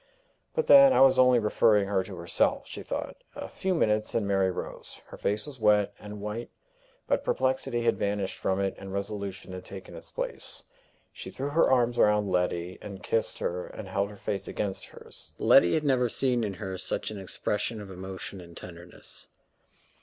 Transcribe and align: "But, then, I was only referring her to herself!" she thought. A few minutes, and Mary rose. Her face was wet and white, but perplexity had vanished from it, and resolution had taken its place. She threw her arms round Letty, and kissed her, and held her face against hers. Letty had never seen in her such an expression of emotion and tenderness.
"But, 0.55 0.65
then, 0.65 0.93
I 0.93 1.01
was 1.01 1.19
only 1.19 1.37
referring 1.37 1.85
her 1.87 2.03
to 2.05 2.15
herself!" 2.15 2.65
she 2.65 2.81
thought. 2.81 3.17
A 3.35 3.47
few 3.47 3.75
minutes, 3.75 4.15
and 4.15 4.27
Mary 4.27 4.49
rose. 4.49 4.99
Her 5.05 5.15
face 5.15 5.45
was 5.45 5.59
wet 5.59 5.93
and 5.99 6.19
white, 6.19 6.49
but 7.05 7.23
perplexity 7.23 7.83
had 7.83 7.99
vanished 7.99 8.39
from 8.39 8.59
it, 8.59 8.73
and 8.79 8.91
resolution 8.91 9.53
had 9.53 9.63
taken 9.63 9.93
its 9.93 10.09
place. 10.09 10.63
She 11.13 11.29
threw 11.29 11.49
her 11.49 11.69
arms 11.69 11.99
round 11.99 12.31
Letty, 12.31 12.79
and 12.81 13.03
kissed 13.03 13.37
her, 13.37 13.67
and 13.67 13.87
held 13.87 14.09
her 14.09 14.17
face 14.17 14.47
against 14.47 14.85
hers. 14.85 15.33
Letty 15.37 15.75
had 15.75 15.83
never 15.83 16.09
seen 16.09 16.43
in 16.43 16.55
her 16.55 16.79
such 16.79 17.11
an 17.11 17.19
expression 17.19 17.79
of 17.79 17.91
emotion 17.91 18.41
and 18.41 18.57
tenderness. 18.57 19.27